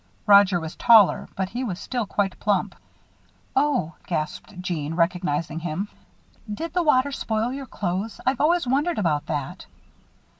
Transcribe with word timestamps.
Roger 0.25 0.59
was 0.59 0.75
taller, 0.77 1.29
but 1.35 1.49
he 1.49 1.63
was 1.63 1.79
still 1.79 2.07
quite 2.07 2.39
plump. 2.39 2.73
"Oh," 3.55 3.93
gasped 4.07 4.59
Jeanne, 4.59 4.95
recognizing 4.95 5.59
him. 5.59 5.89
"Did 6.51 6.73
the 6.73 6.81
water 6.81 7.11
spoil 7.11 7.53
your 7.53 7.67
clothes? 7.67 8.19
I've 8.25 8.41
always 8.41 8.65
wondered 8.65 8.97
about 8.97 9.27
that." 9.27 9.67